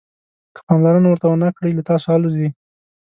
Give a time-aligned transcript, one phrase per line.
[0.55, 2.47] که پاملرنه ورته ونه کړئ له تاسو الوزي.